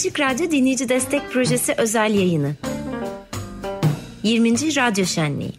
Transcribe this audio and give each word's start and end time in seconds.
Açık 0.00 0.20
Radyo 0.20 0.50
Dinleyici 0.50 0.88
Destek 0.88 1.30
Projesi 1.30 1.74
özel 1.78 2.14
yayını. 2.14 2.54
20. 4.22 4.76
Radyo 4.76 5.04
Şenliği. 5.04 5.52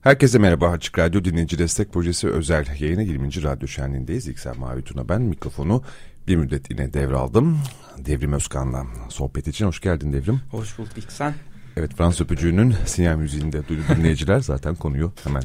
Herkese 0.00 0.38
merhaba 0.38 0.68
Açık 0.68 0.98
Radyo 0.98 1.24
Dinleyici 1.24 1.58
Destek 1.58 1.92
Projesi 1.92 2.28
özel 2.28 2.66
yayını 2.80 3.02
20. 3.02 3.42
Radyo 3.42 3.68
Şenliği'ndeyiz. 3.68 4.28
İksel 4.28 4.56
Mavi 4.56 4.82
Tuna 4.82 5.08
ben 5.08 5.22
mikrofonu 5.22 5.82
bir 6.28 6.36
müddet 6.36 6.70
yine 6.70 6.92
devraldım. 6.92 7.58
Devrim 7.98 8.32
Özkan'la 8.32 8.86
sohbet 9.08 9.48
için 9.48 9.66
hoş 9.66 9.80
geldin 9.80 10.12
Devrim. 10.12 10.40
Hoş 10.50 10.78
bulduk 10.78 10.98
İksen. 10.98 11.34
Evet 11.76 11.94
Fransız 11.94 12.20
öpücüğünün 12.20 12.74
sinyal 12.86 13.16
müziğinde 13.16 13.68
duyduğu 13.68 13.82
dinleyiciler 13.96 14.40
zaten 14.40 14.74
konuyu 14.74 15.12
hemen 15.24 15.42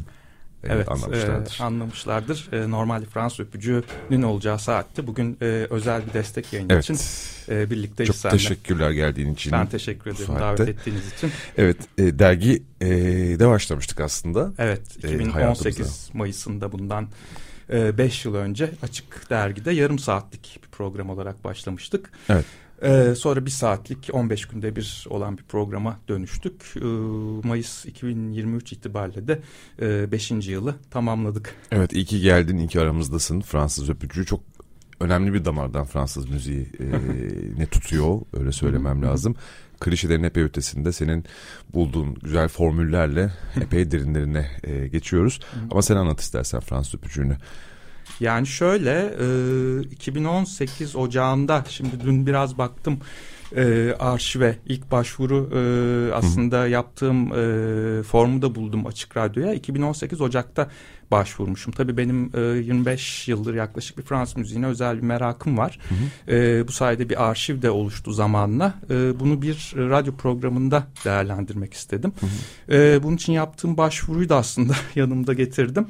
e, 0.63 0.67
evet, 0.67 0.91
anlamışlardır. 0.91 1.57
E, 1.59 1.63
anlamışlardır. 1.63 2.49
E, 2.51 2.71
normalde 2.71 3.05
Fransız 3.05 3.39
öpücüğünün 3.39 4.21
olacağı 4.21 4.59
saatte 4.59 5.07
bugün 5.07 5.37
e, 5.41 5.45
özel 5.69 6.07
bir 6.07 6.13
destek 6.13 6.53
yayını 6.53 6.73
evet. 6.73 6.83
için 6.83 6.97
e, 7.49 7.69
birlikteyiz 7.69 8.07
Çok 8.07 8.15
seninle. 8.15 8.37
teşekkürler 8.37 8.91
geldiğin 8.91 9.33
için. 9.33 9.51
Ben 9.51 9.67
teşekkür 9.67 10.11
ederim 10.11 10.35
davet 10.39 10.59
ettiğiniz 10.59 11.13
için. 11.13 11.31
Evet 11.57 11.77
e, 11.97 12.19
dergi 12.19 12.63
e, 12.81 12.89
de 13.39 13.47
başlamıştık 13.47 13.99
aslında. 13.99 14.51
Evet 14.57 14.81
2018 14.97 16.09
e, 16.13 16.17
Mayıs'ında 16.17 16.71
bundan 16.71 17.07
5 17.69 18.25
e, 18.25 18.29
yıl 18.29 18.35
önce 18.35 18.71
Açık 18.81 19.29
Dergi'de 19.29 19.71
yarım 19.71 19.99
saatlik 19.99 20.59
bir 20.63 20.69
program 20.69 21.09
olarak 21.09 21.43
başlamıştık. 21.43 22.11
Evet. 22.29 22.45
Ee, 22.83 23.15
sonra 23.15 23.45
bir 23.45 23.51
saatlik 23.51 24.09
15 24.13 24.45
günde 24.45 24.75
bir 24.75 25.05
olan 25.09 25.37
bir 25.37 25.43
programa 25.43 25.99
dönüştük. 26.07 26.73
Ee, 26.75 26.85
Mayıs 27.47 27.85
2023 27.85 28.73
itibariyle 28.73 29.27
de 29.27 29.41
5. 30.11 30.31
E, 30.31 30.35
yılı 30.35 30.75
tamamladık. 30.91 31.55
Evet 31.71 31.93
iyi 31.93 32.05
ki 32.05 32.21
geldin, 32.21 32.57
iyi 32.57 32.67
ki 32.67 32.79
aramızdasın. 32.79 33.41
Fransız 33.41 33.89
öpücüğü 33.89 34.25
çok 34.25 34.39
önemli 34.99 35.33
bir 35.33 35.45
damardan 35.45 35.85
Fransız 35.85 36.29
müziği 36.29 36.67
e, 36.79 36.85
ne 37.59 37.65
tutuyor 37.65 38.21
öyle 38.33 38.51
söylemem 38.51 39.03
lazım. 39.03 39.35
Klişelerin 39.79 40.23
epey 40.23 40.43
ötesinde 40.43 40.91
senin 40.91 41.25
bulduğun 41.73 42.15
güzel 42.23 42.47
formüllerle 42.47 43.33
epey 43.61 43.91
derinlerine 43.91 44.51
e, 44.63 44.87
geçiyoruz. 44.87 45.39
Ama 45.71 45.81
sen 45.81 45.95
anlat 45.95 46.19
istersen 46.19 46.59
Fransız 46.59 46.95
öpücüğünü. 46.95 47.37
Yani 48.19 48.47
şöyle 48.47 49.15
e, 49.79 49.81
2018 49.81 50.95
Ocağı'nda 50.95 51.63
şimdi 51.69 51.99
dün 51.99 52.27
biraz 52.27 52.57
baktım 52.57 52.99
e, 53.55 53.93
arşive 53.99 54.55
ilk 54.65 54.91
başvuru 54.91 55.49
e, 55.53 56.13
aslında 56.13 56.63
Hı. 56.63 56.69
yaptığım 56.69 57.33
e, 57.33 58.03
formu 58.03 58.41
da 58.41 58.55
buldum 58.55 58.87
Açık 58.87 59.17
Radyo'ya 59.17 59.53
2018 59.53 60.21
Ocak'ta 60.21 60.69
başvurmuşum. 61.11 61.73
Tabii 61.73 61.97
benim 61.97 62.31
e, 62.33 62.39
25 62.39 63.27
yıldır 63.27 63.55
yaklaşık 63.55 63.97
bir 63.97 64.03
Fransız 64.03 64.37
müziğine 64.37 64.65
özel 64.65 64.97
bir 64.97 65.03
merakım 65.03 65.57
var. 65.57 65.79
Hı 65.89 65.95
hı. 65.95 66.35
E, 66.35 66.67
bu 66.67 66.71
sayede 66.71 67.09
bir 67.09 67.29
arşiv 67.29 67.61
de 67.61 67.71
oluştu 67.71 68.11
zamanla. 68.11 68.73
E, 68.89 69.19
bunu 69.19 69.41
bir 69.41 69.73
radyo 69.75 70.15
programında 70.15 70.87
değerlendirmek 71.05 71.73
istedim. 71.73 72.13
Hı 72.19 72.25
hı. 72.25 72.75
E, 72.75 73.03
bunun 73.03 73.15
için 73.15 73.33
yaptığım 73.33 73.77
başvuruyu 73.77 74.29
da 74.29 74.35
aslında 74.35 74.73
yanımda 74.95 75.33
getirdim. 75.33 75.87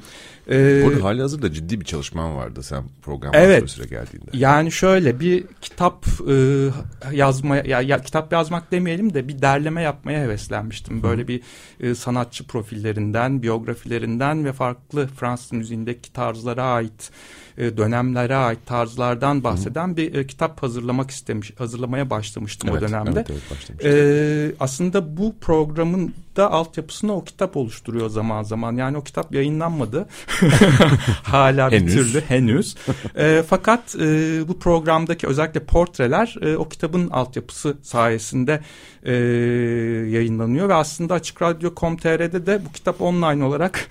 Ee, 0.50 0.82
Burada 0.84 1.04
hali 1.04 1.20
hazırda 1.20 1.52
ciddi 1.52 1.80
bir 1.80 1.84
çalışman 1.84 2.36
vardı 2.36 2.62
sen 2.62 2.84
program 3.02 3.32
evet, 3.34 3.70
süre 3.70 3.86
geldiğinde. 3.86 4.30
Yani 4.32 4.72
şöyle 4.72 5.20
bir 5.20 5.44
kitap 5.60 6.06
e, 6.30 6.68
yazmaya 7.12 7.62
ya, 7.66 7.80
ya 7.80 8.02
kitap 8.02 8.32
yazmak 8.32 8.72
demeyelim 8.72 9.14
de 9.14 9.28
bir 9.28 9.42
derleme 9.42 9.82
yapmaya 9.82 10.20
heveslenmiştim. 10.20 11.02
Böyle 11.02 11.22
Hı. 11.22 11.28
bir 11.28 11.40
e, 11.80 11.94
sanatçı 11.94 12.46
profillerinden, 12.46 13.42
biyografilerinden 13.42 14.44
ve 14.44 14.52
farklı 14.52 15.08
Fransız 15.12 15.52
müziğindeki 15.52 16.12
tarzlara 16.12 16.64
ait 16.64 17.10
e, 17.58 17.76
dönemlere 17.76 18.36
ait 18.36 18.66
tarzlardan 18.66 19.44
bahseden 19.44 19.88
Hı. 19.88 19.96
bir 19.96 20.14
e, 20.14 20.26
kitap 20.26 20.62
hazırlamak 20.62 21.10
istemiş, 21.10 21.52
hazırlamaya 21.58 22.10
başlamıştım 22.10 22.70
evet, 22.72 22.82
o 22.82 22.88
dönemde. 22.88 23.24
Evet, 23.30 23.42
evet, 23.84 23.84
e, 23.84 24.54
aslında 24.60 25.16
bu 25.16 25.34
programın 25.40 26.14
da 26.36 26.52
altyapısını 26.52 27.16
o 27.16 27.24
kitap 27.24 27.56
oluşturuyor 27.56 28.08
zaman 28.08 28.42
zaman. 28.42 28.76
Yani 28.76 28.96
o 28.96 29.04
kitap 29.04 29.34
yayınlanmadı. 29.34 30.08
Hala 31.22 31.70
bir 31.70 31.86
türlü 31.86 32.20
henüz. 32.20 32.76
e, 33.16 33.42
fakat 33.48 33.96
e, 33.96 34.48
bu 34.48 34.58
programdaki 34.58 35.26
özellikle 35.26 35.60
portreler 35.60 36.36
e, 36.42 36.56
o 36.56 36.68
kitabın 36.68 37.10
altyapısı 37.10 37.76
sayesinde 37.82 38.60
e, 39.02 39.14
yayınlanıyor 40.10 40.68
ve 40.68 40.74
aslında 40.74 41.14
Açık 41.14 41.42
Radyo.com.tr'de 41.42 42.46
de 42.46 42.60
bu 42.64 42.72
kitap 42.72 43.00
online 43.00 43.44
olarak 43.44 43.88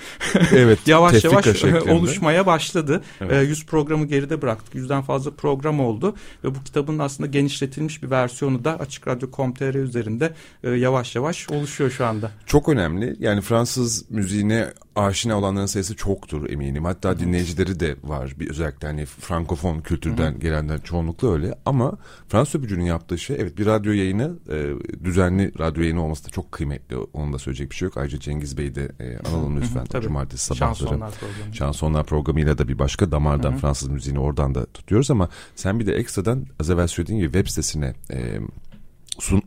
evet, 0.51 0.79
yavaş 0.87 1.08
yavaş 1.13 1.45
şeklinde. 1.45 1.93
oluşmaya 1.93 2.45
başladı. 2.45 3.01
Evet. 3.21 3.31
E, 3.31 3.35
100 3.35 3.65
programı 3.65 4.05
geride 4.05 4.41
bıraktık. 4.41 4.75
Yüzden 4.75 5.01
fazla 5.01 5.31
program 5.31 5.79
oldu 5.79 6.15
ve 6.43 6.55
bu 6.55 6.63
kitabın 6.63 6.99
aslında 6.99 7.29
genişletilmiş 7.29 8.03
bir 8.03 8.09
versiyonu 8.11 8.63
da 8.63 8.79
Açık 8.79 9.07
Radyo.com.tr 9.07 9.75
üzerinde 9.75 10.33
e, 10.63 10.69
yavaş 10.69 11.15
yavaş 11.15 11.49
oluşuyor 11.49 11.91
şu 11.91 12.05
anda. 12.05 12.31
Çok 12.45 12.69
önemli. 12.69 13.15
Yani 13.19 13.41
Fransız 13.41 14.05
müziğine 14.09 14.67
aşina 14.95 15.37
olanların 15.37 15.65
sayısı 15.65 15.95
çoktur 15.95 16.49
eminim. 16.49 16.85
Hatta 16.85 17.19
dinleyicileri 17.19 17.79
de 17.79 17.95
var. 18.03 18.33
Bir 18.39 18.49
özellikle 18.49 18.87
hani 18.87 19.05
frankofon 19.05 19.79
kültürden 19.79 20.31
Hı-hı. 20.31 20.39
gelenler 20.39 20.83
çoğunlukla 20.83 21.33
öyle. 21.33 21.55
Ama 21.65 21.97
Fransız 22.27 22.55
öpücüğünün 22.55 22.83
yaptığı 22.85 23.17
şey 23.17 23.37
evet 23.39 23.57
bir 23.57 23.65
radyo 23.65 23.91
yayını 23.91 24.33
e, 24.49 24.73
düzenli 25.03 25.59
radyo 25.59 25.83
yayını 25.83 26.03
olması 26.03 26.25
da 26.25 26.29
çok 26.29 26.51
kıymetli. 26.51 26.97
Onun 26.97 27.33
da 27.33 27.39
söyleyecek 27.39 27.71
bir 27.71 27.75
şey 27.75 27.85
yok. 27.85 27.97
Ayrıca 27.97 28.19
Cengiz 28.19 28.57
Bey 28.57 28.75
de 28.75 28.91
e, 28.99 29.17
analım 29.29 29.61
lütfen. 29.61 29.85
Hı-hı, 29.91 30.01
Cumartesi 30.01 30.45
sabahları. 30.45 30.98
Şansonlar 30.99 31.19
programı. 31.19 31.55
Şansonlar 31.55 32.05
programıyla 32.05 32.57
da 32.57 32.67
bir 32.67 32.79
başka 32.79 33.11
damardan 33.11 33.51
Hı-hı. 33.51 33.59
Fransız 33.59 33.87
müziğini 33.87 34.19
oradan 34.19 34.55
da 34.55 34.65
tutuyoruz 34.65 35.11
ama 35.11 35.29
sen 35.55 35.79
bir 35.79 35.85
de 35.85 35.93
ekstradan 35.93 36.45
az 36.59 36.69
evvel 36.69 36.87
söylediğin 36.87 37.19
gibi 37.19 37.31
web 37.31 37.47
sitesine 37.47 37.93
e, 38.11 38.39
sun, 39.19 39.43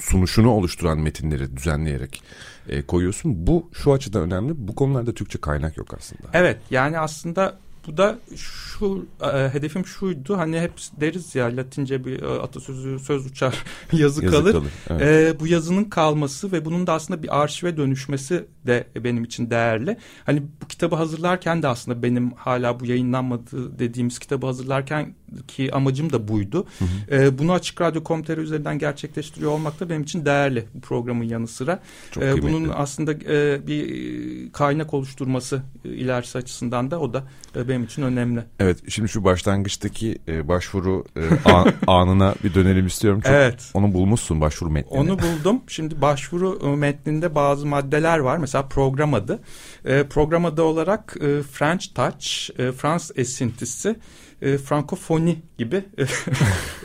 sunuşunu 0.00 0.50
oluşturan 0.50 0.98
metinleri 0.98 1.56
düzenleyerek 1.56 2.22
e, 2.68 2.82
koyuyorsun. 2.82 3.46
Bu 3.46 3.70
şu 3.72 3.92
açıdan 3.92 4.22
önemli. 4.22 4.68
Bu 4.68 4.74
konularda 4.74 5.14
Türkçe 5.14 5.40
kaynak 5.40 5.76
yok 5.76 5.94
aslında. 5.98 6.28
Evet 6.32 6.58
yani 6.70 6.98
aslında 6.98 7.58
bu 7.86 7.96
da 7.96 8.18
şu 8.36 9.06
e, 9.22 9.48
hedefim 9.48 9.86
şuydu 9.86 10.38
hani 10.38 10.60
hep 10.60 10.72
deriz 11.00 11.34
ya 11.34 11.56
Latince 11.56 12.04
bir 12.04 12.22
e, 12.22 12.26
atasözü 12.26 12.98
söz 12.98 13.26
uçar 13.26 13.54
yazı, 13.92 14.24
yazı 14.24 14.36
kalır. 14.36 14.52
kalır 14.52 14.64
evet. 14.90 15.36
e, 15.36 15.40
bu 15.40 15.46
yazının 15.46 15.84
kalması 15.84 16.52
ve 16.52 16.64
bunun 16.64 16.86
da 16.86 16.92
aslında 16.92 17.22
bir 17.22 17.42
arşive 17.42 17.76
dönüşmesi 17.76 18.46
de 18.66 18.86
benim 18.96 19.24
için 19.24 19.50
değerli. 19.50 19.96
Hani 20.24 20.42
bu 20.62 20.68
kitabı 20.68 20.96
hazırlarken 20.96 21.62
de 21.62 21.68
aslında 21.68 22.02
benim 22.02 22.30
hala 22.30 22.80
bu 22.80 22.86
yayınlanmadı 22.86 23.78
dediğimiz 23.78 24.18
kitabı 24.18 24.46
hazırlarken 24.46 25.14
ki 25.48 25.74
amacım 25.74 26.12
da 26.12 26.28
buydu. 26.28 26.66
Hı 26.78 26.84
hı. 26.84 27.22
E, 27.22 27.38
bunu 27.38 27.52
Açık 27.52 27.80
Radyo 27.80 28.04
Komiteri 28.04 28.40
üzerinden 28.40 28.78
gerçekleştiriyor 28.78 29.50
olmak 29.50 29.80
da 29.80 29.90
benim 29.90 30.02
için 30.02 30.24
değerli 30.24 30.64
bu 30.74 30.80
programın 30.80 31.24
yanı 31.24 31.48
sıra. 31.48 31.80
Çok 32.10 32.22
e, 32.22 32.42
bunun 32.42 32.68
aslında 32.74 33.12
e, 33.12 33.66
bir 33.66 34.52
kaynak 34.52 34.94
oluşturması 34.94 35.62
e, 35.84 35.88
ilerisi 35.88 36.38
açısından 36.38 36.90
da 36.90 37.00
o 37.00 37.12
da 37.12 37.24
e, 37.56 37.68
benim 37.68 37.84
için 37.84 38.02
önemli. 38.02 38.44
Evet 38.60 38.78
şimdi 38.88 39.08
şu 39.08 39.24
başlangıçtaki 39.24 40.18
e, 40.28 40.48
başvuru 40.48 41.04
e, 41.16 41.50
an, 41.50 41.72
anına 41.86 42.34
bir 42.44 42.54
dönelim 42.54 42.86
istiyorum. 42.86 43.20
Çok, 43.20 43.32
evet. 43.32 43.70
Onu 43.74 43.94
bulmuşsun 43.94 44.40
başvuru 44.40 44.70
metnini. 44.70 45.00
Onu 45.00 45.18
buldum. 45.18 45.60
Şimdi 45.66 46.00
başvuru 46.00 46.60
e, 46.64 46.76
metninde 46.76 47.34
bazı 47.34 47.66
maddeler 47.66 48.18
var. 48.18 48.36
Mesela 48.36 48.68
program 48.68 49.14
adı. 49.14 49.40
E, 49.84 50.04
program 50.04 50.44
adı 50.44 50.62
olarak 50.62 51.16
e, 51.20 51.42
French 51.42 51.86
Touch, 51.94 52.60
e, 52.60 52.72
Fransız 52.72 53.18
esintisi 53.18 53.96
e, 54.44 54.58
frankofoni 54.58 55.38
gibi 55.58 55.84
e, 55.98 56.04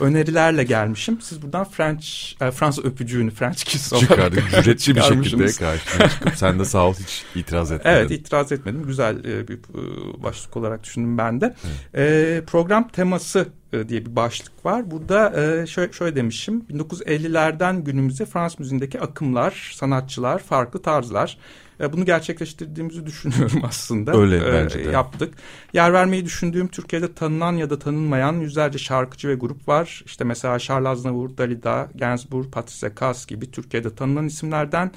önerilerle 0.00 0.64
gelmişim. 0.64 1.20
Siz 1.20 1.42
buradan 1.42 1.64
French, 1.64 2.06
e, 2.40 2.50
Fransız 2.50 2.84
öpücüğünü 2.84 3.30
French 3.30 3.64
kiss 3.64 3.92
olarak 3.92 4.08
Çıkardık. 4.08 4.50
Cüretçi 4.64 4.96
bir 4.96 5.02
şekilde 5.02 5.46
karşına 5.46 6.08
çıkıp 6.08 6.36
sen 6.36 6.58
de 6.58 6.64
sağ 6.64 6.86
ol 6.86 6.94
hiç 6.94 7.24
itiraz 7.34 7.72
etmedin. 7.72 7.96
Evet 7.96 8.10
itiraz 8.10 8.52
etmedim. 8.52 8.86
Güzel 8.86 9.24
e, 9.24 9.48
bir 9.48 9.54
e, 9.54 10.22
başlık 10.22 10.56
olarak 10.56 10.84
düşündüm 10.84 11.18
ben 11.18 11.40
de. 11.40 11.54
Evet. 11.94 12.40
E, 12.40 12.44
program 12.44 12.88
teması 12.88 13.48
e, 13.72 13.88
diye 13.88 14.06
bir 14.06 14.16
başlık 14.16 14.64
var. 14.64 14.90
Burada 14.90 15.42
e, 15.42 15.66
şöyle, 15.66 15.92
şöyle 15.92 16.16
demişim. 16.16 16.60
1950'lerden 16.60 17.84
günümüze 17.84 18.26
Fransız 18.26 18.60
müziğindeki 18.60 19.00
akımlar, 19.00 19.72
sanatçılar, 19.76 20.38
farklı 20.38 20.82
tarzlar 20.82 21.38
e, 21.80 21.92
bunu 21.92 22.04
gerçekleştirdiğimizi 22.04 23.06
düşünüyorum 23.06 23.60
aslında. 23.68 24.16
Öyle 24.16 24.36
e, 24.36 24.52
bence 24.52 24.84
de. 24.84 24.90
Yaptık. 24.90 25.34
Yer 25.72 25.92
vermeyi 25.92 26.24
düşündüğüm 26.24 26.68
Türkiye'de 26.68 27.14
tanınan 27.14 27.52
ya 27.52 27.70
da 27.70 27.78
tanınmayan 27.78 28.32
yüzlerce 28.32 28.78
şarkıcı 28.78 29.28
ve 29.28 29.34
grup 29.34 29.68
var. 29.68 30.02
İşte 30.06 30.24
mesela 30.24 30.58
Charles 30.58 30.88
Aznavour, 30.88 31.36
Dalida, 31.38 31.88
Gainsbourg, 31.94 32.52
Patrice 32.52 32.94
Kass 32.94 33.26
gibi 33.26 33.50
Türkiye'de 33.50 33.94
tanınan 33.94 34.26
isimlerden 34.26 34.90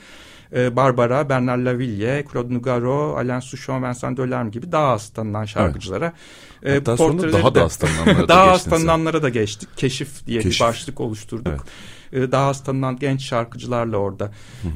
e, 0.55 0.75
Barbara, 0.75 1.29
Bernard 1.29 1.65
Laville, 1.65 2.25
Claude 2.33 2.53
Nougaro, 2.53 3.15
Alain 3.17 3.39
Souchon, 3.39 3.83
Vincent 3.83 4.17
Delerme 4.17 4.49
gibi 4.49 4.71
daha 4.71 4.87
az 4.87 5.09
tanınan 5.09 5.45
şarkıcılara. 5.45 6.13
Evet. 6.63 6.79
Hatta 6.79 6.97
sonra 6.97 7.33
daha 7.33 7.55
da 7.55 7.63
az 7.63 7.75
tanınanlara 7.75 8.17
da 8.23 8.27
Daha 8.27 8.51
az 8.51 8.63
tanınanlara 8.63 9.23
da 9.23 9.29
geçtik. 9.29 9.69
Keşif 9.77 10.27
diye 10.27 10.41
Keşif. 10.41 10.61
bir 10.61 10.65
başlık 10.65 11.01
oluşturduk. 11.01 11.47
Evet. 11.47 11.61
E, 12.13 12.31
daha 12.31 12.49
az 12.49 12.63
tanınan 12.63 12.95
genç 12.95 13.21
şarkıcılarla 13.21 13.97
orada 13.97 14.31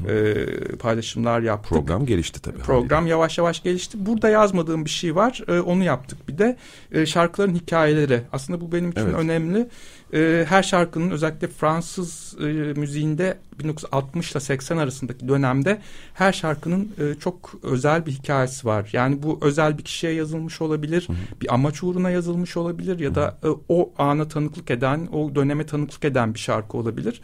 e, 0.08 0.44
paylaşımlar 0.76 1.40
yaptık. 1.40 1.68
Program 1.68 2.06
gelişti 2.06 2.42
tabii. 2.42 2.58
Program 2.58 2.98
haliyle. 2.98 3.10
yavaş 3.10 3.38
yavaş 3.38 3.62
gelişti. 3.62 4.06
Burada 4.06 4.28
yazmadığım 4.28 4.84
bir 4.84 4.90
şey 4.90 5.14
var. 5.14 5.42
E, 5.48 5.60
onu 5.60 5.84
yaptık. 5.84 6.28
Bir 6.28 6.38
de 6.38 6.56
e, 6.92 7.06
şarkıların 7.06 7.54
hikayeleri. 7.54 8.22
Aslında 8.32 8.60
bu 8.60 8.72
benim 8.72 8.90
için 8.90 9.00
evet. 9.00 9.14
önemli. 9.14 9.68
E, 10.14 10.44
her 10.48 10.62
şarkının 10.62 11.10
özellikle 11.10 11.48
Fransız 11.48 12.36
e, 12.40 12.44
müziğinde 12.80 13.38
1960 13.58 14.32
ile 14.32 14.40
80 14.40 14.76
arasındaki 14.76 15.28
dönemde 15.28 15.80
her 16.14 16.32
şarkının 16.32 16.92
e, 16.98 17.14
çok 17.20 17.54
özel 17.62 18.06
bir 18.06 18.12
hikayesi 18.12 18.66
var. 18.66 18.90
Yani 18.92 19.22
bu 19.22 19.38
özel 19.42 19.78
bir 19.78 19.84
kişiye 19.84 20.12
yazılmış 20.12 20.60
olabilir, 20.60 21.04
hı 21.08 21.12
hı. 21.12 21.40
bir 21.40 21.54
amaç 21.54 21.82
uğruna 21.82 22.10
yazılmış 22.10 22.56
olabilir 22.56 22.98
ya 22.98 23.14
da 23.14 23.38
e, 23.44 23.48
o 23.68 23.92
ana 23.98 24.28
tanıklık 24.28 24.70
eden, 24.70 25.08
o 25.12 25.34
döneme 25.34 25.66
tanıklık 25.66 26.04
eden 26.04 26.34
bir 26.34 26.38
şarkı 26.38 26.76
olabilir. 26.76 27.20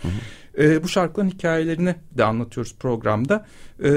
E, 0.58 0.82
bu 0.82 0.88
şarkıların 0.88 1.28
hikayelerini 1.28 1.94
de 2.12 2.24
anlatıyoruz 2.24 2.74
programda. 2.78 3.46
E, 3.84 3.92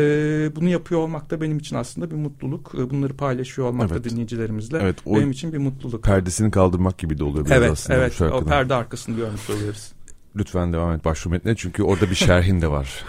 bunu 0.55 0.69
yapıyor 0.69 1.01
olmak 1.01 1.29
da 1.29 1.41
benim 1.41 1.57
için 1.57 1.75
aslında 1.75 2.11
bir 2.11 2.15
mutluluk. 2.15 2.71
E, 2.77 2.89
bunları 2.89 3.13
paylaşıyor 3.13 3.67
olmak 3.67 3.91
evet. 3.91 4.05
da 4.05 4.09
dinleyicilerimizle 4.09 4.79
evet, 4.81 4.95
benim 5.05 5.31
için 5.31 5.53
bir 5.53 5.57
mutluluk. 5.57 6.03
Perdesini 6.03 6.51
kaldırmak 6.51 6.97
gibi 6.97 7.17
de 7.17 7.23
oluyor 7.23 7.45
biraz 7.45 7.57
evet, 7.57 7.71
aslında 7.71 7.99
evet, 7.99 8.13
bu 8.19 8.23
Evet, 8.23 8.33
o 8.33 8.45
perde 8.45 8.73
arkasını 8.73 9.15
görmüş 9.15 9.49
oluyoruz. 9.49 9.91
Lütfen 10.35 10.73
devam 10.73 10.91
et 10.91 11.05
başvuru 11.05 11.31
metnine 11.31 11.55
çünkü 11.55 11.83
orada 11.83 12.09
bir 12.09 12.15
şerhin 12.15 12.61
de 12.61 12.67
var. 12.67 13.03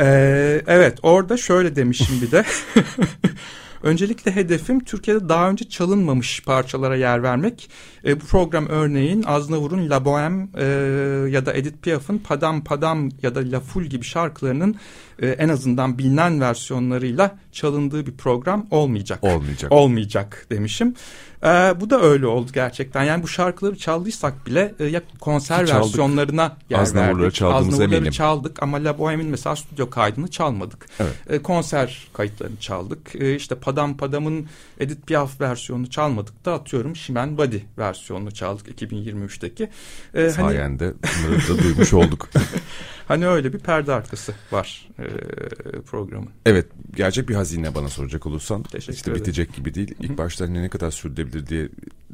Ee, 0.00 0.62
evet 0.66 0.98
orada 1.02 1.36
şöyle 1.36 1.76
demişim 1.76 2.20
bir 2.22 2.30
de. 2.30 2.44
Öncelikle 3.84 4.36
hedefim 4.36 4.84
Türkiye'de 4.84 5.28
daha 5.28 5.50
önce 5.50 5.68
çalınmamış 5.68 6.42
parçalara 6.42 6.96
yer 6.96 7.22
vermek. 7.22 7.70
E, 8.04 8.20
bu 8.20 8.24
program 8.24 8.66
örneğin 8.66 9.24
Aznavur'un 9.26 9.90
La 9.90 10.04
Bohème 10.04 10.48
e, 10.56 10.64
ya 11.30 11.46
da 11.46 11.54
Edith 11.54 11.76
Piaf'ın 11.82 12.18
Padam 12.18 12.64
Padam 12.64 13.08
ya 13.22 13.34
da 13.34 13.52
La 13.52 13.60
Foule 13.60 13.86
gibi 13.86 14.04
şarkılarının 14.04 14.76
e, 15.18 15.28
en 15.28 15.48
azından 15.48 15.98
bilinen 15.98 16.40
versiyonlarıyla 16.40 17.38
çalındığı 17.52 18.06
bir 18.06 18.16
program 18.16 18.66
olmayacak. 18.70 19.24
Olmayacak. 19.24 19.72
Olmayacak 19.72 20.46
demişim. 20.50 20.94
E, 21.42 21.46
bu 21.80 21.90
da 21.90 22.02
öyle 22.02 22.26
oldu 22.26 22.50
gerçekten. 22.54 23.04
Yani 23.04 23.22
bu 23.22 23.28
şarkıları 23.28 23.76
çaldıysak 23.76 24.46
bile 24.46 24.74
e, 24.78 24.84
ya 24.84 25.02
konser 25.20 25.66
çaldık. 25.66 25.84
versiyonlarına 25.84 26.56
yer 26.70 26.78
Aznavurları 26.78 27.22
verdik. 27.22 27.42
Aznavurları 27.42 28.10
çaldık 28.10 28.62
ama 28.62 28.84
La 28.84 28.90
Bohème'in 28.90 29.28
mesela 29.28 29.56
stüdyo 29.56 29.90
kaydını 29.90 30.30
çalmadık. 30.30 30.86
Evet. 31.00 31.14
E, 31.28 31.38
konser 31.38 32.08
kayıtlarını 32.12 32.56
çaldık. 32.56 33.14
E, 33.14 33.34
işte 33.34 33.54
Padam 33.54 33.96
Padam'ın 33.96 34.46
Edith 34.80 35.06
Piaf 35.06 35.40
versiyonunu 35.40 35.90
çalmadık 35.90 36.44
da 36.44 36.54
atıyorum 36.54 36.96
Şimen 36.96 37.38
Body 37.38 37.58
versiyonunu 37.78 38.30
çaldık 38.30 38.82
2023'teki. 38.82 39.62
E, 40.14 40.20
hani 40.20 40.32
Sayende 40.32 40.84
hani... 40.84 41.26
bunları 41.26 41.58
da 41.58 41.62
duymuş 41.62 41.92
olduk. 41.92 42.28
Hani 43.08 43.26
öyle 43.26 43.52
bir 43.52 43.58
perde 43.58 43.92
arkası 43.92 44.34
var 44.52 44.88
e, 44.98 45.04
programın. 45.80 46.28
Evet 46.46 46.66
gerçek 46.96 47.28
bir 47.28 47.34
hazine 47.34 47.74
bana 47.74 47.88
soracak 47.88 48.26
olursan. 48.26 48.62
Teşekkür 48.62 48.92
işte 48.92 49.10
ederim. 49.10 49.22
bitecek 49.22 49.54
gibi 49.54 49.74
değil. 49.74 49.94
İlk 50.00 50.18
başta 50.18 50.44
hani 50.44 50.62
ne 50.62 50.68
kadar 50.68 50.90
sürdürebilir 50.90 51.46
diye 51.46 51.68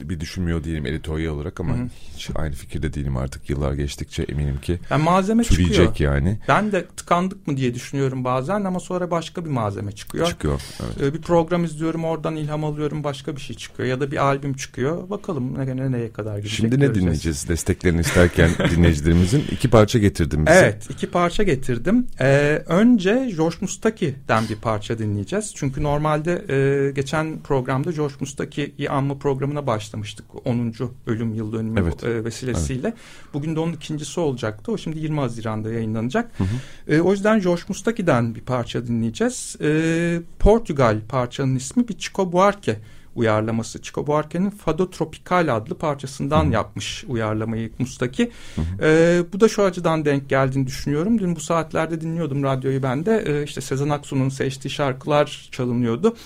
bir 0.09 0.21
düşünmüyor 0.21 0.65
değilim 0.65 0.87
editoryal 0.87 1.35
olarak 1.35 1.61
ama 1.61 1.77
Hı-hı. 1.77 1.89
hiç 2.15 2.31
aynı 2.35 2.55
fikirde 2.55 2.95
değilim 2.95 3.17
artık 3.17 3.51
yıllar 3.51 3.73
geçtikçe 3.73 4.23
eminim 4.23 4.61
ki. 4.61 4.79
Yani 4.91 5.03
malzeme 5.03 5.45
çıkıyor. 5.45 5.97
yani. 5.99 6.39
Ben 6.49 6.73
de 6.73 6.87
tıkandık 6.87 7.47
mı 7.47 7.57
diye 7.57 7.75
düşünüyorum 7.75 8.25
bazen 8.25 8.65
ama 8.65 8.81
sonra 8.81 9.11
başka 9.11 9.45
bir 9.45 9.51
malzeme 9.51 9.93
çıkıyor. 9.93 10.27
Çıkıyor. 10.27 10.63
Evet. 10.81 11.03
Ee, 11.03 11.15
bir 11.15 11.23
program 11.23 11.65
izliyorum 11.65 12.05
oradan 12.05 12.37
ilham 12.37 12.65
alıyorum 12.65 13.05
başka 13.05 13.37
bir 13.37 13.41
şey 13.41 13.57
çıkıyor 13.57 13.89
ya 13.89 14.01
da 14.01 14.11
bir 14.11 14.17
albüm 14.17 14.55
çıkıyor. 14.55 15.11
Bakalım 15.11 15.59
ne, 15.59 15.77
ne 15.77 15.93
neye 15.93 16.13
kadar 16.13 16.37
gidecek. 16.37 16.57
Şimdi 16.57 16.75
ne 16.75 16.77
göreceğiz. 16.77 17.03
dinleyeceğiz 17.03 17.49
desteklerini 17.49 18.01
isterken 18.01 18.51
dinleyicilerimizin 18.71 19.45
iki 19.51 19.71
parça 19.71 19.99
getirdim 19.99 20.47
bize. 20.47 20.57
Evet 20.57 20.91
iki 20.91 21.11
parça 21.11 21.43
getirdim. 21.43 22.07
Ee, 22.21 22.63
önce 22.67 23.33
George 23.37 23.57
Mustaki'den 23.61 24.45
bir 24.49 24.57
parça 24.57 24.99
dinleyeceğiz. 24.99 25.53
Çünkü 25.55 25.83
normalde 25.83 26.45
e, 26.49 26.91
geçen 26.91 27.39
programda 27.39 27.93
George 27.93 28.15
Mustaki'yi 28.21 28.91
anma 28.91 29.19
programına 29.19 29.67
başlamıştık. 29.91 30.27
10. 30.47 30.75
ölüm 31.07 31.35
yıl 31.35 31.53
dönümü 31.53 31.81
evet. 31.81 32.05
e, 32.05 32.25
vesilesiyle. 32.25 32.89
Evet. 32.89 32.99
Bugün 33.35 33.57
de 33.57 33.61
onun 33.61 33.73
ikincisi 33.73 34.21
olacaktı. 34.21 34.73
O 34.73 34.79
şimdi 34.79 34.99
20 34.99 35.21
Haziran'da 35.21 35.73
yayınlanacak. 35.73 36.31
Hı 36.39 36.45
hı. 36.45 36.95
E, 36.95 37.01
o 37.01 37.13
yüzden 37.13 37.41
George 37.41 37.63
Mustaki'den 37.69 38.35
bir 38.35 38.41
parça 38.41 38.87
dinleyeceğiz. 38.87 39.57
E, 39.61 40.21
Portugal 40.39 41.01
parçanın 41.09 41.57
ismi 41.57 41.89
bir 41.89 41.99
Chico 41.99 42.33
Buarque 42.33 42.77
uyarlaması. 43.15 43.83
Chico 43.83 44.07
Buarque'nin 44.07 44.51
Fado 44.51 44.91
Tropical 44.91 45.57
adlı 45.57 45.75
parçasından 45.75 46.45
Hı-hı. 46.45 46.53
yapmış 46.53 47.05
uyarlamayı 47.09 47.71
Mustaki. 47.79 48.31
Ee, 48.83 49.23
bu 49.33 49.41
da 49.41 49.49
şu 49.49 49.63
açıdan 49.63 50.05
denk 50.05 50.29
geldiğini 50.29 50.67
düşünüyorum. 50.67 51.19
Dün 51.19 51.37
bu 51.37 51.41
saatlerde 51.41 52.01
dinliyordum 52.01 52.43
radyoyu 52.43 52.83
ben 52.83 53.07
de. 53.07 53.25
Ee, 53.27 53.45
işte 53.45 53.61
Sezen 53.61 53.89
Aksu'nun 53.89 54.29
seçtiği 54.29 54.73
şarkılar 54.73 55.49
çalınıyordu. 55.53 56.17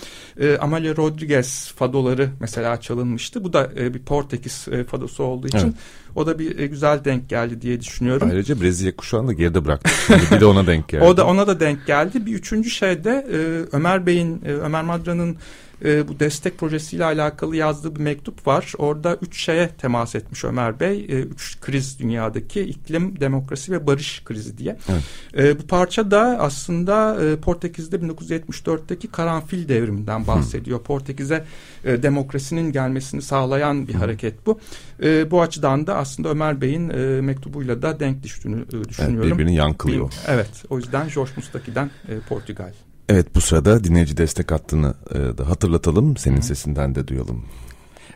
Ee, 0.40 0.56
Amalia 0.56 0.96
Rodriguez 0.96 1.72
fadoları 1.76 2.30
mesela 2.40 2.80
çalınmıştı. 2.80 3.44
Bu 3.44 3.52
da 3.52 3.70
e, 3.76 3.94
bir 3.94 3.98
Portekiz 3.98 4.66
e, 4.70 4.84
fadosu 4.84 5.24
olduğu 5.24 5.46
için 5.46 5.58
evet. 5.58 5.74
O 6.16 6.26
da 6.26 6.38
bir 6.38 6.58
e, 6.58 6.66
güzel 6.66 7.04
denk 7.04 7.28
geldi 7.28 7.62
diye 7.62 7.80
düşünüyorum. 7.80 8.28
Ayrıca 8.30 8.60
Brezilya 8.60 8.96
kuşağını 8.96 9.28
da 9.28 9.32
geride 9.32 9.64
bıraktık. 9.64 10.32
bir 10.32 10.40
de 10.40 10.46
ona 10.46 10.66
denk 10.66 10.88
geldi. 10.88 11.04
o 11.04 11.16
da 11.16 11.26
ona 11.26 11.46
da 11.46 11.60
denk 11.60 11.86
geldi. 11.86 12.26
Bir 12.26 12.34
üçüncü 12.34 12.70
şey 12.70 13.04
de 13.04 13.26
e, 13.32 13.36
Ömer 13.76 14.06
Bey'in, 14.06 14.42
e, 14.44 14.52
Ömer 14.52 14.82
Madra'nın 14.82 15.36
e, 15.84 16.08
bu 16.08 16.20
destek 16.20 16.58
projesiyle 16.58 17.04
alakalı 17.04 17.56
yazdığı 17.56 17.96
bir 17.96 18.00
mektup 18.00 18.46
var. 18.46 18.72
Orada 18.78 19.18
üç 19.22 19.44
şeye 19.44 19.68
temas 19.68 20.14
etmiş 20.14 20.44
Ömer 20.44 20.80
Bey. 20.80 20.98
E, 21.08 21.20
üç 21.20 21.60
kriz 21.60 21.98
dünyadaki 21.98 22.60
iklim, 22.60 23.20
demokrasi 23.20 23.72
ve 23.72 23.86
barış 23.86 24.24
krizi 24.24 24.58
diye. 24.58 24.76
Evet. 24.88 25.02
E, 25.36 25.58
bu 25.58 25.66
parça 25.66 26.10
da 26.10 26.36
aslında 26.40 27.24
e, 27.24 27.36
Portekiz'de 27.36 27.96
1974'teki 27.96 29.08
karanfil 29.08 29.68
devriminden 29.68 30.26
bahsediyor. 30.26 30.78
Hı. 30.78 30.82
Portekiz'e 30.82 31.44
e, 31.84 32.02
demokrasinin 32.02 32.72
gelmesini 32.72 33.22
sağlayan 33.22 33.88
bir 33.88 33.94
Hı. 33.94 33.98
hareket 33.98 34.46
bu. 34.46 34.60
E, 35.02 35.30
bu 35.30 35.42
açıdan 35.42 35.86
da 35.86 35.96
aslında 35.96 36.28
Ömer 36.28 36.60
Bey'in 36.60 36.90
e, 36.90 37.20
mektubuyla 37.20 37.82
da 37.82 38.00
denk 38.00 38.22
düştüğünü 38.22 38.62
e, 38.62 38.88
düşünüyorum. 38.88 39.28
Evet, 39.28 39.32
birbirini 39.32 39.54
yankılıyor. 39.54 40.12
Evet 40.26 40.64
o 40.70 40.78
yüzden 40.78 41.08
George 41.14 41.30
Mustaki'den 41.36 41.90
e, 42.08 42.18
Portugal. 42.28 42.72
Evet 43.08 43.34
bu 43.34 43.40
sırada 43.40 43.84
dinleyici 43.84 44.16
destek 44.16 44.50
hattını 44.50 44.94
e, 45.10 45.38
da 45.38 45.48
hatırlatalım. 45.48 46.16
Senin 46.16 46.36
Hı. 46.36 46.42
sesinden 46.42 46.94
de 46.94 47.08
duyalım. 47.08 47.44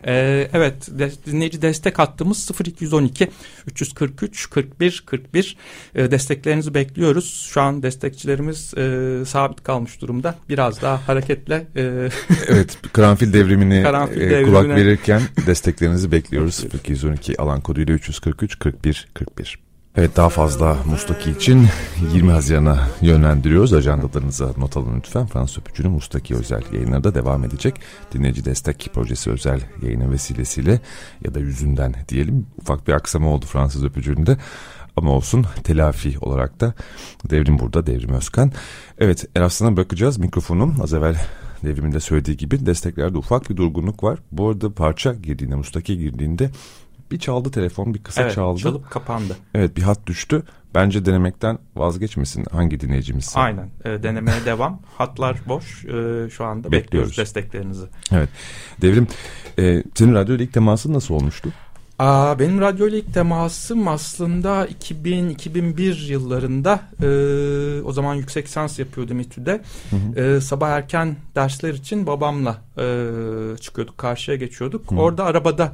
Ee, 0.07 0.49
evet 0.53 0.99
de, 0.99 1.11
dinleyici 1.25 1.61
destek 1.61 1.99
hattımız 1.99 2.51
0212 2.65 3.29
343 3.67 4.49
41 4.49 5.03
41 5.05 5.57
ee, 5.95 6.11
desteklerinizi 6.11 6.73
bekliyoruz. 6.73 7.47
Şu 7.49 7.61
an 7.61 7.83
destekçilerimiz 7.83 8.73
e, 8.77 9.25
sabit 9.25 9.63
kalmış 9.63 10.01
durumda. 10.01 10.35
Biraz 10.49 10.81
daha 10.81 11.07
hareketle. 11.07 11.67
E, 11.75 11.81
evet 12.47 12.77
karanfil 12.93 13.33
devrimini 13.33 13.83
karanfil 13.83 14.21
e, 14.21 14.43
kulak 14.43 14.67
verirken 14.67 15.21
desteklerinizi 15.47 16.11
bekliyoruz. 16.11 16.65
0212 16.73 17.41
alan 17.41 17.61
koduyla 17.61 17.93
343 17.93 18.59
41 18.59 19.07
41. 19.13 19.68
Evet 19.95 20.17
daha 20.17 20.29
fazla 20.29 20.77
Mustaki 20.85 21.31
için 21.31 21.67
20 22.13 22.31
Haziran'a 22.31 22.87
yönlendiriyoruz. 23.01 23.73
Ajandalarınıza 23.73 24.53
not 24.57 24.77
alın 24.77 24.97
lütfen. 24.97 25.25
Fransız 25.25 25.57
Öpücü'nün 25.57 25.91
Mustaki 25.91 26.35
özel 26.35 26.63
yayınları 26.73 27.03
da 27.03 27.15
devam 27.15 27.43
edecek. 27.43 27.75
Dinleyici 28.13 28.45
Destek 28.45 28.89
Projesi 28.93 29.29
özel 29.29 29.61
yayını 29.81 30.11
vesilesiyle 30.11 30.79
ya 31.25 31.33
da 31.33 31.39
yüzünden 31.39 31.95
diyelim. 32.09 32.47
Ufak 32.61 32.87
bir 32.87 32.93
aksama 32.93 33.27
oldu 33.29 33.45
Fransız 33.45 33.83
Öpücü'nde. 33.83 34.37
Ama 34.95 35.11
olsun 35.11 35.45
telafi 35.63 36.19
olarak 36.21 36.59
da 36.59 36.73
Devrim 37.29 37.59
burada, 37.59 37.85
Devrim 37.85 38.13
Özkan. 38.13 38.51
Evet 38.99 39.25
Eraslan'a 39.35 39.77
bırakacağız 39.77 40.17
mikrofonu. 40.17 40.73
Az 40.83 40.93
evvel 40.93 41.15
Devrim'in 41.63 41.91
de 41.91 41.99
söylediği 41.99 42.37
gibi 42.37 42.65
desteklerde 42.65 43.17
ufak 43.17 43.49
bir 43.49 43.57
durgunluk 43.57 44.03
var. 44.03 44.19
Bu 44.31 44.49
arada 44.49 44.73
parça 44.73 45.13
girdiğinde, 45.13 45.55
Mustaki 45.55 45.97
girdiğinde 45.97 46.49
bir 47.11 47.19
çaldı 47.19 47.51
telefon 47.51 47.93
bir 47.93 48.03
kısa 48.03 48.21
evet, 48.21 48.35
çaldı. 48.35 48.59
çalıp 48.59 48.91
kapandı. 48.91 49.35
Evet 49.55 49.77
bir 49.77 49.81
hat 49.81 50.07
düştü. 50.07 50.43
Bence 50.75 51.05
denemekten 51.05 51.59
vazgeçmesin 51.75 52.45
hangi 52.51 52.79
dinleyicimizse. 52.79 53.39
Aynen 53.39 53.69
e, 53.85 54.03
denemeye 54.03 54.45
devam. 54.45 54.81
Hatlar 54.97 55.37
boş 55.47 55.85
e, 55.85 56.29
şu 56.29 56.45
anda 56.45 56.63
bekliyoruz. 56.63 56.71
bekliyoruz 56.71 57.17
desteklerinizi. 57.17 57.85
Evet 58.11 58.29
Devrim 58.81 59.07
e, 59.59 59.83
senin 59.95 60.13
radyo 60.13 60.35
ilk 60.35 60.53
teması 60.53 60.93
nasıl 60.93 61.13
olmuştu? 61.13 61.49
Aa, 61.99 62.39
benim 62.39 62.61
radyo 62.61 62.87
ilk 62.87 63.13
temasım 63.13 63.87
aslında 63.87 64.67
2000-2001 64.67 66.11
yıllarında 66.11 66.79
e, 67.01 67.81
o 67.81 67.91
zaman 67.91 68.15
yüksek 68.15 68.45
lisans 68.45 68.79
yapıyordum 68.79 69.19
İTÜ'de. 69.19 69.61
Hı 69.89 69.95
hı. 69.95 70.35
E, 70.37 70.41
sabah 70.41 70.69
erken 70.69 71.15
dersler 71.35 71.73
için 71.73 72.07
babamla 72.07 72.57
e, 72.77 73.57
çıkıyorduk 73.57 73.97
karşıya 73.97 74.37
geçiyorduk. 74.37 74.91
Hı. 74.91 74.95
Orada 74.95 75.23
arabada 75.23 75.73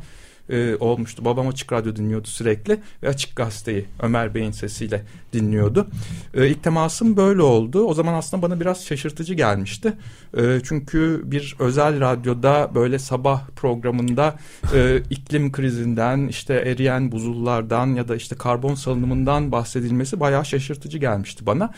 e, 0.50 0.76
olmuştu. 0.76 1.26
Babam 1.26 1.48
Açık 1.48 1.74
Radyo 1.74 1.96
dinliyordu 1.96 2.28
sürekli 2.28 2.80
ve 3.04 3.10
Açık 3.10 3.36
Gazete'yi 3.36 3.86
Ömer 4.02 4.36
Bey'in 4.36 4.52
sesiyle 4.52 5.04
dinliyordu. 5.34 5.88
E, 6.34 6.48
ilk 6.48 6.64
temasım 6.64 7.18
böyle 7.18 7.42
oldu. 7.42 7.86
O 7.86 7.94
zaman 7.94 8.14
aslında 8.14 8.44
bana 8.44 8.60
biraz 8.60 8.86
şaşırtıcı 8.86 9.34
gelmişti. 9.34 9.94
E, 10.38 10.60
çünkü 10.64 11.22
bir 11.26 11.56
özel 11.60 12.00
radyoda 12.00 12.72
böyle 12.76 13.00
sabah 13.00 13.48
programında 13.56 14.36
e, 14.74 15.02
iklim 15.10 15.52
krizinden 15.52 16.28
işte 16.28 16.54
eriyen 16.54 17.12
buzullardan 17.12 17.88
ya 17.88 18.08
da 18.08 18.16
işte 18.16 18.36
karbon 18.36 18.76
salınımından 18.76 19.52
bahsedilmesi 19.52 20.20
bayağı 20.20 20.46
şaşırtıcı 20.46 20.98
gelmişti 20.98 21.46
bana. 21.46 21.74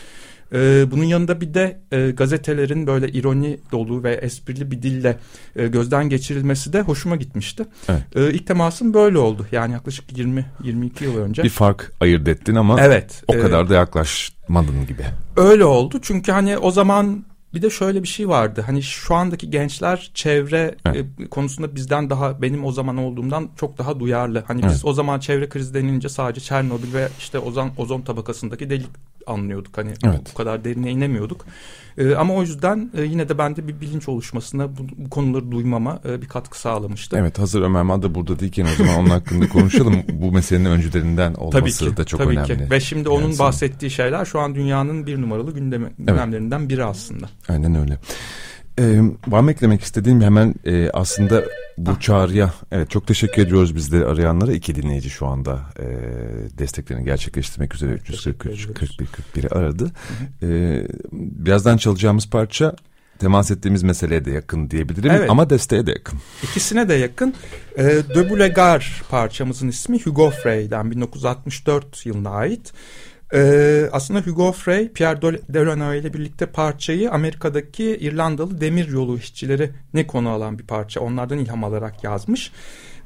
Ee, 0.54 0.86
bunun 0.92 1.04
yanında 1.04 1.42
bir 1.42 1.54
de 1.54 1.80
e, 1.92 2.12
gazetelerin 2.12 2.88
böyle 2.88 3.10
ironi 3.10 3.60
dolu 3.72 4.04
ve 4.04 4.14
esprili 4.14 4.72
bir 4.72 4.82
dille 4.82 5.18
e, 5.56 5.68
gözden 5.68 6.10
geçirilmesi 6.10 6.74
de 6.74 6.82
hoşuma 6.82 7.16
gitmişti. 7.16 7.66
Evet. 7.90 8.02
E, 8.16 8.34
ilk 8.34 8.48
temasım 8.48 8.94
böyle 8.94 9.18
oldu. 9.18 9.48
Yani 9.52 9.74
yaklaşık 9.74 10.12
20-22 10.12 11.04
yıl 11.04 11.18
önce. 11.18 11.44
Bir 11.44 11.50
fark 11.50 11.92
ayırt 12.00 12.28
ettin 12.28 12.56
ama 12.56 12.82
evet, 12.82 13.24
o 13.28 13.34
kadar 13.34 13.66
e, 13.66 13.70
da 13.70 13.74
yaklaşmadın 13.74 14.88
gibi. 14.88 15.06
Öyle 15.36 15.66
oldu 15.66 16.00
çünkü 16.02 16.32
hani 16.32 16.58
o 16.58 16.72
zaman 16.72 17.26
bir 17.54 17.62
de 17.62 17.70
şöyle 17.70 18.04
bir 18.04 18.08
şey 18.08 18.30
vardı. 18.30 18.64
Hani 18.66 18.84
şu 18.84 19.16
andaki 19.16 19.50
gençler 19.50 20.12
çevre 20.14 20.76
evet. 20.86 21.06
e, 21.20 21.28
konusunda 21.28 21.76
bizden 21.76 22.10
daha 22.10 22.42
benim 22.42 22.66
o 22.66 22.72
zaman 22.72 22.98
olduğumdan 22.98 23.50
çok 23.60 23.78
daha 23.78 24.00
duyarlı. 24.00 24.44
Hani 24.48 24.62
evet. 24.62 24.72
biz 24.74 24.86
o 24.86 24.94
zaman 24.94 25.20
çevre 25.20 25.50
krizi 25.50 25.74
denilince 25.74 26.10
sadece 26.10 26.42
Çernobil 26.42 26.94
ve 26.94 27.08
işte 27.20 27.40
ozon 27.40 27.72
ozon 27.78 28.02
tabakasındaki 28.02 28.70
delik 28.70 28.90
anlıyorduk. 29.28 29.78
Hani 29.78 29.92
evet. 30.06 30.22
bu 30.34 30.38
kadar 30.38 30.64
derine 30.64 30.92
inemiyorduk. 30.92 31.46
E, 31.98 32.16
ama 32.16 32.34
o 32.34 32.42
yüzden 32.42 32.92
e, 32.98 33.02
yine 33.02 33.30
de 33.30 33.38
bende 33.38 33.68
bir 33.68 33.82
bilinç 33.82 34.10
oluşmasına 34.10 34.78
bu, 34.78 34.88
bu 34.98 35.10
konuları 35.10 35.52
duymama 35.52 36.00
e, 36.10 36.22
bir 36.22 36.28
katkı 36.28 36.60
sağlamıştı. 36.60 37.18
Evet 37.20 37.40
hazır 37.40 37.62
Ömer 37.62 37.84
Madde 37.84 38.16
burada 38.16 38.40
değilken 38.40 38.66
o 38.66 38.76
zaman 38.78 38.96
onun 38.96 39.10
hakkında 39.10 39.50
konuşalım. 39.50 40.04
bu 40.14 40.32
meselenin 40.32 40.66
öncülerinden 40.66 41.34
olması 41.34 41.60
tabii 41.60 41.92
ki, 41.92 41.98
da 41.98 42.04
çok 42.04 42.20
tabii 42.20 42.30
önemli. 42.30 42.48
Ki. 42.48 42.72
Ve 42.72 42.80
şimdi 42.80 43.10
onun 43.10 43.24
yani 43.24 43.40
bahsettiği 43.40 43.92
şeyler 43.92 44.26
şu 44.26 44.40
an 44.40 44.56
dünyanın 44.56 45.08
bir 45.08 45.22
numaralı 45.22 45.54
gündemlerinden 45.54 46.60
evet. 46.60 46.70
biri 46.70 46.86
aslında. 46.86 47.30
Aynen 47.50 47.76
öyle. 47.76 48.00
Ee, 48.80 49.02
var 49.28 49.40
mı 49.40 49.52
eklemek 49.52 49.82
istediğim 49.82 50.22
hemen 50.22 50.56
e, 50.66 50.90
aslında 50.90 51.44
bu 51.78 52.00
çağrıya 52.00 52.54
evet 52.72 52.90
çok 52.90 53.08
teşekkür 53.08 53.42
ediyoruz 53.42 53.76
biz 53.76 53.92
de 53.92 54.06
arayanlara 54.06 54.52
iki 54.52 54.76
dinleyici 54.76 55.10
şu 55.10 55.28
anda 55.28 55.60
e, 55.80 55.86
desteklerini 56.58 57.06
gerçekleştirmek 57.06 57.76
üzere 57.76 57.92
343 57.92 58.68
41 58.68 59.06
41'i 59.06 59.50
aradı. 59.50 59.92
E, 60.44 60.48
birazdan 61.12 61.78
çalacağımız 61.78 62.30
parça 62.30 62.76
temas 63.20 63.52
ettiğimiz 63.52 63.84
meseleye 63.84 64.26
de 64.26 64.32
yakın 64.32 64.70
diyebilirim 64.70 65.12
evet. 65.12 65.30
ama 65.30 65.50
desteğe 65.50 65.86
de 65.86 65.92
yakın. 65.92 66.20
İkisine 66.44 66.90
de 66.90 66.94
yakın. 66.94 67.34
E, 67.78 67.84
De 67.86 68.30
Bulegar 68.30 69.04
parçamızın 69.10 69.68
ismi 69.68 70.00
Hugo 70.02 70.30
Frey'den 70.30 70.92
1964 70.92 72.06
yılına 72.06 72.30
ait. 72.30 72.74
Ee, 73.34 73.90
aslında 73.92 74.20
Hugo 74.20 74.52
Frey, 74.52 74.92
Pierre 74.92 75.22
Delano 75.50 75.94
ile 75.94 76.14
birlikte 76.14 76.46
parçayı 76.46 77.12
Amerika'daki 77.12 77.84
İrlandalı 77.84 78.62
demir 78.62 78.88
yolu 78.88 79.18
işçileri 79.18 79.72
ne 79.94 80.08
konu 80.08 80.30
alan 80.30 80.60
bir 80.60 80.64
parça. 80.64 81.00
Onlardan 81.00 81.38
ilham 81.38 81.64
alarak 81.64 82.04
yazmış. 82.04 82.52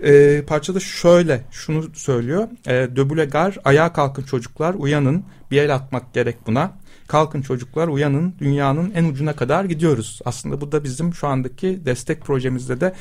Ee, 0.03 0.41
parçada 0.47 0.79
şöyle 0.79 1.41
şunu 1.51 1.85
söylüyor. 1.93 2.47
E, 2.67 2.95
Döbülegar 2.95 3.57
ayağa 3.63 3.93
kalkın 3.93 4.23
çocuklar 4.23 4.73
uyanın 4.73 5.23
bir 5.51 5.61
el 5.61 5.75
atmak 5.75 6.13
gerek 6.13 6.37
buna. 6.47 6.71
Kalkın 7.07 7.41
çocuklar 7.41 7.87
uyanın 7.87 8.35
dünyanın 8.39 8.91
en 8.95 9.03
ucuna 9.03 9.33
kadar 9.33 9.65
gidiyoruz. 9.65 10.19
Aslında 10.25 10.61
bu 10.61 10.71
da 10.71 10.83
bizim 10.83 11.13
şu 11.13 11.27
andaki 11.27 11.85
destek 11.85 12.21
projemizde 12.21 12.81
de 12.81 12.93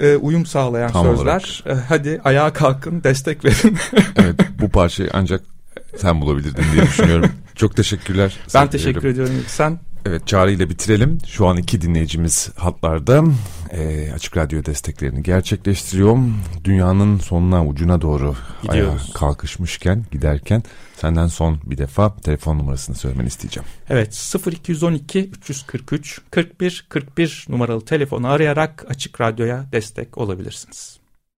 e, 0.00 0.16
uyum 0.16 0.46
sağlayan 0.46 0.92
Tam 0.92 1.06
sözler. 1.06 1.64
E, 1.66 1.72
hadi 1.72 2.20
ayağa 2.24 2.52
kalkın 2.52 3.04
destek 3.04 3.44
verin. 3.44 3.76
evet 4.16 4.34
bu 4.60 4.68
parçayı 4.68 5.10
ancak 5.12 5.53
sen 5.96 6.20
bulabilirdin 6.20 6.64
diye 6.72 6.82
düşünüyorum. 6.82 7.30
Çok 7.54 7.76
teşekkürler. 7.76 8.36
Ben 8.54 8.70
teşekkür 8.70 9.08
ediyorum. 9.08 9.34
Sen? 9.46 9.78
Evet 10.06 10.26
Çağrı 10.26 10.52
ile 10.52 10.70
bitirelim. 10.70 11.18
Şu 11.26 11.46
an 11.46 11.56
iki 11.56 11.80
dinleyicimiz 11.80 12.50
hatlarda. 12.56 13.24
E, 13.70 14.12
Açık 14.12 14.36
Radyo 14.36 14.64
desteklerini 14.64 15.22
gerçekleştiriyor. 15.22 16.18
Dünyanın 16.64 17.18
sonuna 17.18 17.66
ucuna 17.66 18.00
doğru 18.00 18.34
ayağa 18.68 18.98
kalkışmışken 19.14 20.04
giderken 20.12 20.62
senden 20.96 21.26
son 21.26 21.58
bir 21.64 21.78
defa 21.78 22.16
telefon 22.16 22.58
numarasını 22.58 22.96
söylemeni 22.96 23.28
isteyeceğim. 23.28 23.68
Evet 23.90 24.34
0212 24.46 25.28
343 25.28 26.20
41 26.30 26.86
41 26.88 27.46
numaralı 27.48 27.84
telefonu 27.84 28.28
arayarak 28.28 28.84
Açık 28.88 29.20
Radyo'ya 29.20 29.64
destek 29.72 30.18
olabilirsiniz. 30.18 31.03